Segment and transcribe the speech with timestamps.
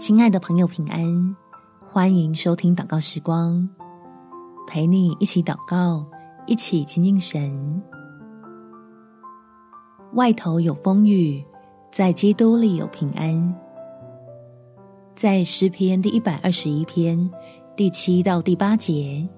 [0.00, 1.36] 亲爱的朋友，平安！
[1.86, 3.68] 欢迎收听祷告时光，
[4.66, 6.02] 陪你一起祷告，
[6.46, 7.82] 一起亲近神。
[10.14, 11.44] 外头有风雨，
[11.92, 13.54] 在基督里有平安。
[15.14, 17.30] 在诗篇第一百二十一篇
[17.76, 19.28] 第七到第八节，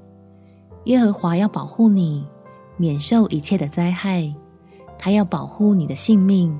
[0.84, 2.24] 耶和华要保护你，
[2.76, 4.32] 免受一切的灾害。
[4.96, 6.56] 他要保护你的性命，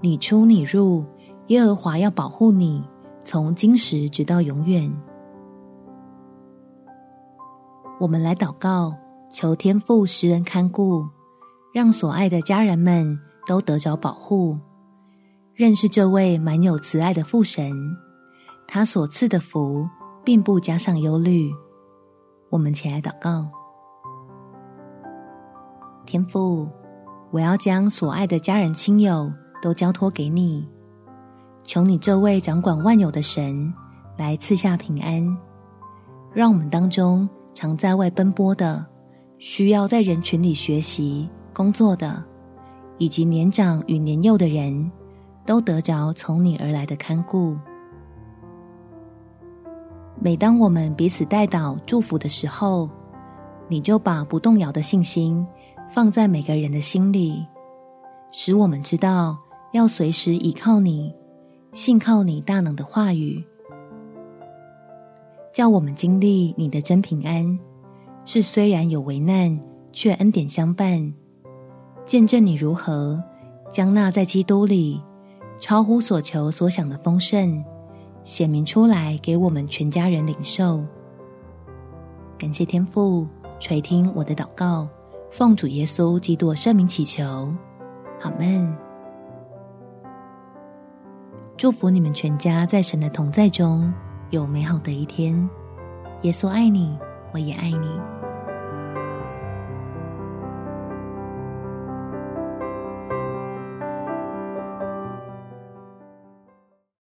[0.00, 1.04] 你出你入，
[1.48, 2.82] 耶和华要保护你，
[3.24, 4.92] 从今时直到永远。
[7.98, 8.94] 我们来祷告，
[9.30, 11.08] 求天父施恩看顾，
[11.72, 14.58] 让所爱的家人们都得着保护。
[15.54, 17.72] 认识这位满有慈爱的父神，
[18.68, 19.88] 他所赐的福，
[20.24, 21.50] 并不加上忧虑。
[22.50, 23.48] 我们起来祷告，
[26.04, 26.68] 天父。
[27.30, 29.28] 我要将所爱的家人亲友
[29.60, 30.68] 都交托给你，
[31.64, 33.72] 求你这位掌管万有的神
[34.16, 35.36] 来赐下平安，
[36.32, 38.84] 让我们当中常在外奔波的、
[39.38, 42.22] 需要在人群里学习工作的，
[42.98, 44.90] 以及年长与年幼的人，
[45.44, 47.56] 都得着从你而来的看顾。
[50.20, 52.88] 每当我们彼此代祷祝福的时候，
[53.68, 55.44] 你就把不动摇的信心。
[55.90, 57.46] 放在每个人的心里，
[58.32, 59.38] 使我们知道
[59.72, 61.14] 要随时倚靠你，
[61.74, 63.42] 信靠你大能的话语，
[65.52, 67.58] 叫我们经历你的真平安。
[68.24, 69.60] 是虽然有危难，
[69.92, 71.12] 却恩典相伴。
[72.06, 73.20] 见证你如何
[73.68, 75.02] 将那在基督里
[75.58, 77.62] 超乎所求所想的丰盛
[78.22, 80.80] 显明出来，给我们全家人领受。
[82.38, 83.26] 感谢天父
[83.58, 84.88] 垂听我的祷告。
[85.32, 87.52] 奉主耶稣基督圣名祈求，
[88.22, 88.83] 阿们。
[91.56, 93.92] 祝福你们全家在神的同在中
[94.30, 95.48] 有美好的一天。
[96.22, 96.98] 耶稣爱你，
[97.32, 98.23] 我也爱你。